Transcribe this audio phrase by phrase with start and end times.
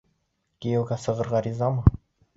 [0.65, 1.97] Кейәүгә сығырға ризамы?